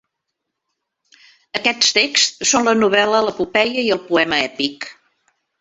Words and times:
Aquests 1.59 1.93
texts 1.99 2.43
són 2.53 2.67
la 2.71 2.75
novel·la, 2.79 3.23
l'epopeia 3.29 3.87
i 3.91 3.95
el 3.97 4.05
poema 4.11 4.45
èpic. 4.51 4.93